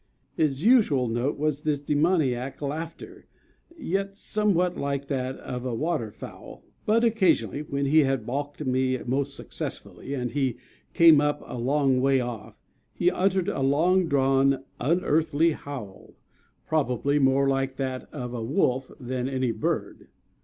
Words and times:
His 0.33 0.65
usual 0.65 1.07
note 1.07 1.37
was 1.37 1.61
this 1.61 1.79
demoniac 1.79 2.59
laughter, 2.59 3.27
yet 3.77 4.17
somewhat 4.17 4.75
like 4.75 5.05
that 5.09 5.35
of 5.37 5.63
a 5.63 5.75
water 5.75 6.09
fowl; 6.09 6.63
but 6.87 7.03
occasionally 7.03 7.61
when 7.61 7.85
he 7.85 7.99
had 7.99 8.25
balked 8.25 8.65
me 8.65 8.97
most 9.05 9.35
successfully 9.35 10.15
and 10.15 10.31
he 10.31 10.57
came 10.95 11.21
up 11.21 11.43
a 11.45 11.55
long 11.59 12.01
way 12.01 12.19
off, 12.19 12.63
he 12.91 13.11
uttered 13.11 13.47
a 13.47 13.61
long 13.61 14.07
drawn, 14.07 14.63
unearthly 14.79 15.51
howl, 15.51 16.15
probably 16.65 17.19
more 17.19 17.47
like 17.47 17.75
that 17.75 18.11
of 18.11 18.33
a 18.33 18.43
Wolf 18.43 18.91
than 18.99 19.29
any 19.29 19.51
bird. 19.51 20.07